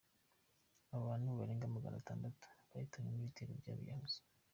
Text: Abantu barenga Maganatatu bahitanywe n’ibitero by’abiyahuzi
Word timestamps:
Abantu 0.97 1.29
barenga 1.39 1.73
Maganatatu 1.75 2.45
bahitanywe 2.69 3.09
n’ibitero 3.11 3.51
by’abiyahuzi 3.61 4.17